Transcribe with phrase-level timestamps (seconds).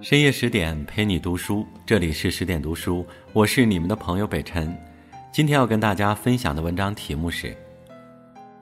[0.00, 4.72] 深夜十点陪你读书，这里是十点读书，我是你们的朋友北辰。
[5.32, 7.48] 今天要跟大家分享的文章题目是《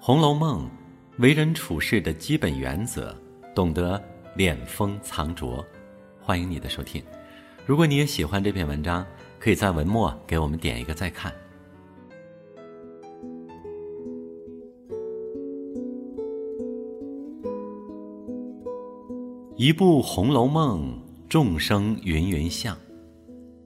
[0.01, 0.65] 红楼梦》，
[1.19, 3.15] 为人处事的基本原则，
[3.55, 4.03] 懂得
[4.35, 5.63] 敛锋藏拙。
[6.23, 7.03] 欢迎你的收听。
[7.67, 9.07] 如果你也喜欢这篇文章，
[9.39, 11.31] 可以在文末给我们点一个再看。
[19.55, 20.99] 一部《红楼梦》。
[21.29, 22.77] 众生芸芸相，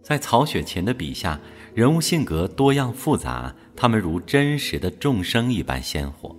[0.02, 1.38] 在曹雪芹的笔下，
[1.74, 6.34] 人物性格多样复杂，他们如真实的众生一般鲜活。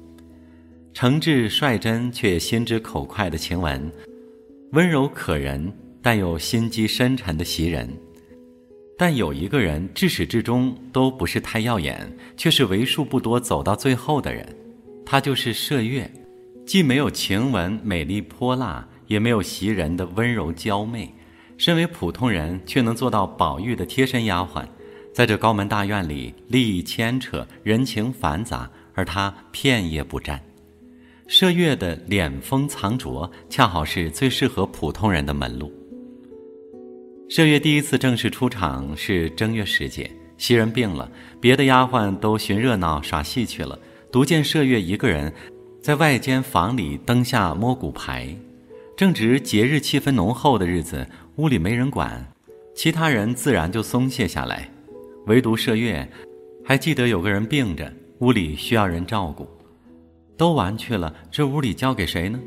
[0.93, 3.91] 诚挚率真却心直口快的晴雯，
[4.71, 5.71] 温柔可人
[6.01, 7.87] 但又心机深沉的袭人，
[8.97, 14.43] 但有一个人至始至终都不是太耀眼，却是为数不多走到最后的人，
[15.05, 16.11] 他就是麝月，
[16.65, 18.87] 既没有晴雯美丽泼辣。
[19.11, 21.13] 也没有袭人的温柔娇媚，
[21.57, 24.65] 身为普通人却能做到宝玉的贴身丫鬟，
[25.13, 30.41] 在这高门大院里，利益牵扯，人情繁杂，而他片叶不沾。
[31.27, 35.69] 麝月的敛风藏拙，恰好是最适合普通人的门路。
[37.29, 43.77] 麝月第一次正式出场是正月时节，袭人病了，别的丫鬟都寻热闹耍戏去了，
[44.09, 45.33] 独见麝月一个人，
[45.81, 48.33] 在外间房里灯下摸骨牌。
[48.95, 52.23] 正值节日气氛浓厚的日子，屋里没人管，
[52.75, 54.69] 其他人自然就松懈下来，
[55.25, 56.07] 唯独麝月
[56.63, 59.47] 还记得有个人病着，屋里需要人照顾。
[60.37, 62.39] 都玩去了，这屋里交给谁呢？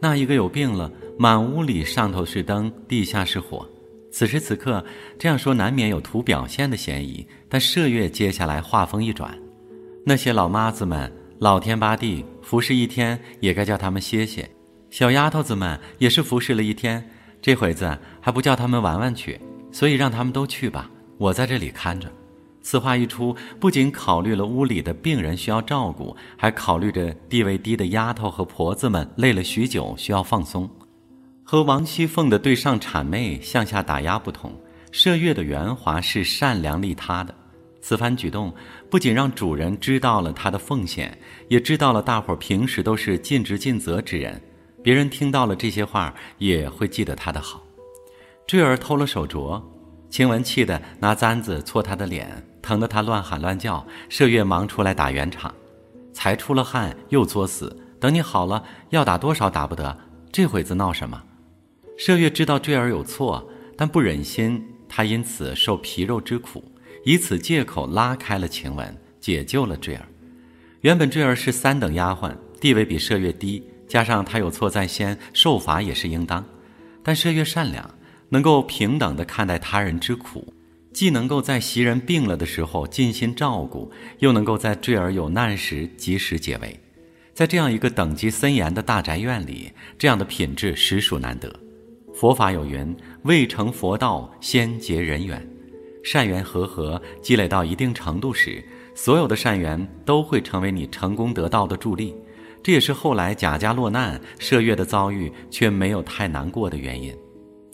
[0.00, 3.66] 那一个有病了，满屋里上头是灯，地下是火。
[4.10, 4.84] 此时此刻
[5.18, 9.36] 这样说难免有图表现的嫌疑，但麝月接下来话锋一转
[10.06, 14.48] ：“那些老妈子们，老天八地服侍一天，也该叫他们歇歇。”
[14.94, 17.04] 小丫头子们也是服侍了一天，
[17.42, 19.40] 这会子还不叫他们玩玩去，
[19.72, 20.88] 所以让他们都去吧，
[21.18, 22.08] 我在这里看着。
[22.62, 30.70] 此话一出，不仅考虑了屋里的病人需要照顾，还考虑着地位低的丫头和婆子们累了许久需要放松。
[31.42, 34.52] 和王熙凤的对上谄媚、向下打压不同，
[34.92, 37.34] 麝月的圆滑是善良利他的。
[37.80, 38.54] 此番举动
[38.88, 41.18] 不仅让主人知道了他的奉献，
[41.48, 44.40] 也知道了大伙儿平时都是尽职尽责之人。
[44.84, 47.64] 别人听到了这些话，也会记得他的好。
[48.46, 49.62] 坠儿偷了手镯，
[50.10, 53.86] 晴雯气得拿簪子搓他的脸，疼得他乱喊乱叫。
[54.10, 55.54] 麝月忙出来打圆场，
[56.12, 57.74] 才出了汗又作死。
[57.98, 59.96] 等你好了，要打多少打不得？
[60.30, 61.22] 这会子闹什么？
[61.98, 66.62] 麝月知道坠儿有错，但不忍心他因此受皮肉之苦，
[67.06, 70.06] 以此借口拉开了晴雯，解救了坠儿。
[70.82, 73.66] 原本坠儿是三等丫鬟，地位比麝月低。
[73.86, 76.44] 加上他有错在先，受罚也是应当。
[77.02, 77.88] 但麝月善良，
[78.30, 80.52] 能够平等地看待他人之苦，
[80.92, 83.90] 既能够在袭人病了的时候尽心照顾，
[84.20, 86.80] 又能够在坠儿有难时及时解围。
[87.34, 91.52] 在这样一个等级森严的大宅院里，这样的品质实属难得。
[92.14, 95.44] 佛法有云：“未成佛道，先结人缘。”
[96.04, 98.64] 善缘和合积累到一定程度时，
[98.94, 102.14] 所有的善缘都会成为你成功得道的助力。
[102.64, 107.14] 这也是后来贾家落难，麝月的遭遇却没有太难过的原因。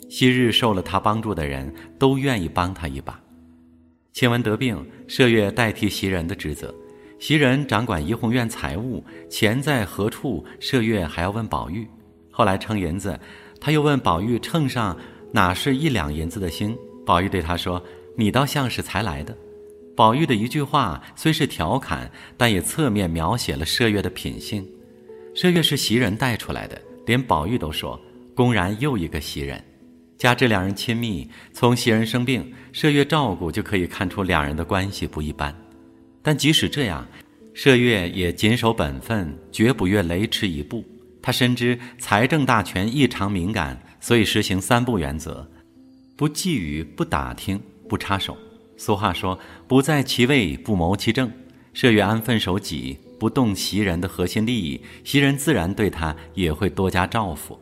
[0.09, 3.17] 昔日受了他帮助的人都愿意帮他一把。
[4.11, 6.75] 晴雯得病，麝月代替袭人的职责。
[7.19, 11.87] 袭人掌管怡红院财务，钱在何处，麝月还要问宝玉。
[12.29, 13.17] 后来称银子，
[13.61, 14.97] 他又问宝玉秤上
[15.31, 16.77] 哪是一两银子的星。
[17.05, 17.81] 宝玉对他说
[18.17, 19.33] ：“你倒像是才来的。”
[19.95, 24.67] 宝玉的一句话虽是调侃，但也侧面描写了麝月的品性。
[25.33, 27.99] 麝月是袭人带出来的，连宝玉都说，
[28.35, 29.63] 公然又一个袭人。
[30.17, 35.55] 加之两人亲密，从袭人生病，麝月照顾就可以看出两人的关系不一般。
[36.21, 37.07] 但即使这样，
[37.55, 40.83] 麝月也谨守本分，绝不越雷池一步。
[41.21, 45.49] 他深知财政大权异常敏感，所以实行三不原则：
[46.17, 48.37] 不觊觎，不打听，不插手。
[48.75, 51.31] 俗话说：“不在其位，不谋其政。”
[51.73, 52.97] 麝月安分守己。
[53.21, 57.55] 不动袭人的核心利益，袭人自然对他也会多加照拂。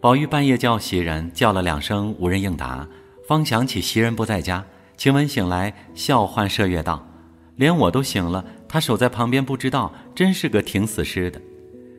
[0.00, 2.84] 宝玉半夜叫袭人，叫了两声无人应答，
[3.24, 4.66] 方想起袭人不在家。
[4.96, 7.06] 晴雯醒来，笑唤麝月道
[7.54, 11.40] ：“连我都醒了，他守在旁边不知道，真是个挺死尸的。”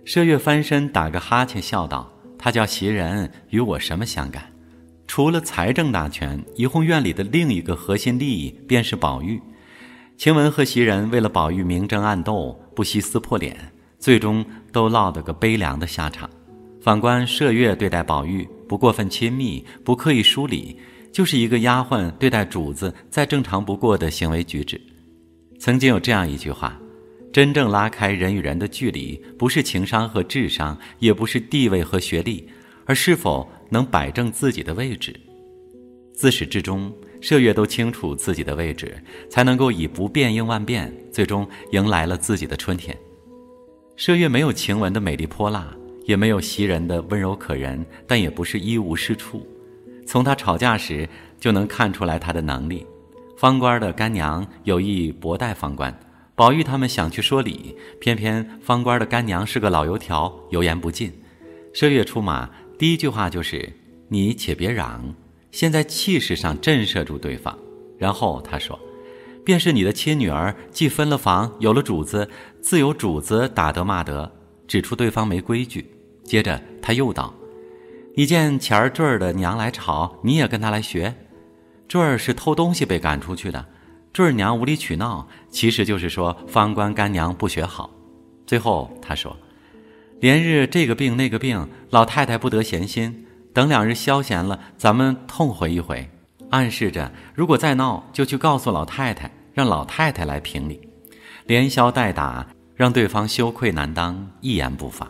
[0.06, 4.44] 麝月翻身打个哈欠，笑道：“他叫袭人，与我什么相干？
[5.08, 9.42] 除了财政大权，怡红院里的另一个核心利益便是宝玉。”
[10.18, 13.58] 晴雯和袭人为了宝玉明争暗斗，不惜撕破脸，
[14.00, 16.30] 最终都落得个悲凉的下场。
[16.82, 20.78] 反观麝月对待宝玉，不过分亲密，不刻意疏离，
[21.12, 24.80] 就是一个丫鬟对待主子再正常不过的行为举止。
[25.60, 26.78] 曾经有这样一句话：
[27.32, 32.48] 真正拉开人与人的距离，不是情商和智商，也不是地位和学历，
[32.86, 35.14] 而是否能摆正自己的位置。
[36.14, 36.94] 自始至终，
[37.24, 42.96] 麝月都清楚自己的位置，才能够以不变应万变，最终迎来了自己的春天。
[43.98, 45.74] 麝月没有晴雯的美丽泼辣，
[46.04, 49.48] 也没有袭人的温柔可人，但也不是一无是处。
[50.06, 51.08] 从她吵架时
[51.40, 52.86] 就能看出来她的能力。
[53.38, 55.98] 方官的干娘有意薄待方官，
[56.36, 61.10] 宝玉他们想去说理，偏偏方官的干娘是个老油条，油盐不进。
[61.74, 63.72] 麝月出马，第一句话就是
[64.10, 65.16] ：“你且别嚷。”
[65.54, 67.58] 先在气势上震慑住对方，
[67.98, 68.78] 然后他说
[69.46, 72.28] ：“便是你的亲女儿，既分了房，有了主子，
[72.60, 74.30] 自有主子打得骂得，
[74.68, 75.86] 指出对方没规矩。”
[76.26, 77.32] 接着他又道
[78.18, 81.14] ：“你见前儿坠儿的娘来吵，你也跟他来学。
[81.88, 83.64] 坠儿是偷东西被赶出去的，
[84.12, 87.92] 坠儿娘无理取闹，其实就是说方官干娘不学好。”
[88.48, 89.38] 最后他说
[90.20, 96.10] ：“连日这个病那个病，老太太不得闲心。”等两日消闲了，咱们痛回一回，
[96.50, 100.82] 暗示着如果再闹，就去告诉老太太，让老太太来评理，
[101.46, 105.08] 连消带打，让对方羞愧难当，一言不发。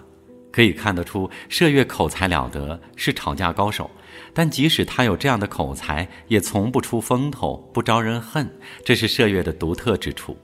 [0.51, 3.89] 可以看得出，麝月口才了得，是吵架高手。
[4.33, 8.47] 但即使他有这样的口才，也从不出风头，不招人恨，
[8.85, 10.37] 这是麝月的独特之处。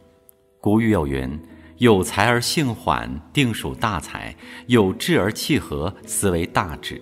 [0.62, 1.40] 古语有云
[1.78, 4.34] ：“有才而性缓，定属大才；
[4.68, 7.00] 有志而气和，斯为大智。”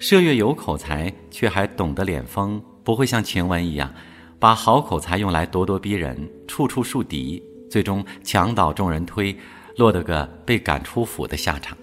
[0.00, 3.92] 麝月有口才，却还懂得敛锋，不会像晴雯一样，
[4.38, 6.16] 把好口才用来咄咄逼人，
[6.46, 9.36] 处处树敌，最终墙倒众人推，
[9.76, 11.76] 落得个被赶出府的下场。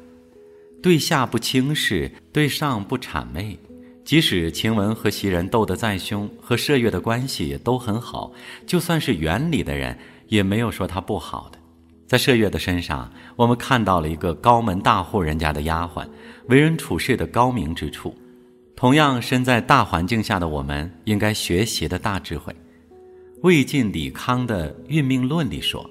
[0.81, 3.59] 对下不轻视，对上不谄媚。
[4.05, 8.31] 即使晴雯和袭人斗得再凶，和麝月的关系都很好，
[8.65, 9.97] 就算是园里的人，
[10.29, 11.59] 也没有说她不好的。
[12.07, 16.05] 在麝月的身上，我们看到了一个高门大户人家的丫鬟。
[16.47, 18.15] 为人处事的高明之处，
[18.75, 22.55] 同样身在大环境下的我们，应该学习的大智慧。
[23.41, 25.89] 魏晋李康的《运命论》里说：“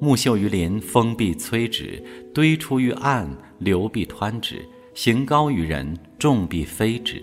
[0.00, 2.00] 木秀于林，风必摧之；
[2.32, 3.28] 堆出于岸，
[3.58, 4.58] 流必湍之；
[4.94, 7.20] 行高于人，众必非之。”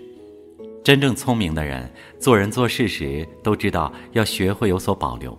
[0.84, 5.38] 真正聪明的人，做人做事时都知道要学会有所保留，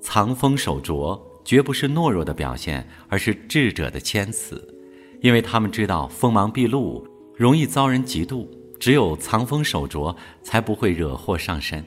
[0.00, 4.66] 藏锋守拙，绝不是懦弱的表现，而是智者的谦辞。
[5.20, 7.06] 因为他们知道锋芒毕露
[7.36, 8.46] 容易遭人嫉妒，
[8.78, 11.84] 只有藏锋守拙，才不会惹祸上身。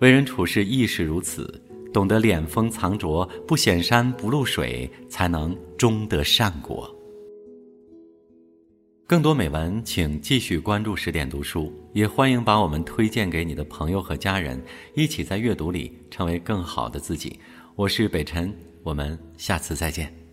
[0.00, 1.62] 为人处事亦是如此，
[1.92, 6.92] 懂得敛锋藏拙，不显山不露水，才能终得善果。
[9.06, 14.60] 更多美文，请继续关注十点读书，也欢迎把我们推荐给你的朋友和家人，
[14.94, 17.38] 一起在阅读里成为更好的自己。
[17.76, 18.52] 我是北辰，
[18.84, 20.23] 我们下次再见。